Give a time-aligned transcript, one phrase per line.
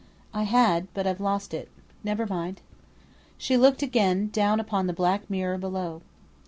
[0.33, 1.69] "I had, but I've lost it.
[2.03, 2.61] Never mind."
[3.37, 6.01] She looked again down upon the black mirror below.